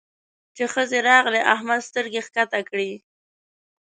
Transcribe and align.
چې 0.55 0.63
ښځې 0.73 0.99
راغلې؛ 1.09 1.41
احمد 1.53 1.81
سترګې 1.89 2.21
کښته 2.25 2.59
کړې. 2.69 2.91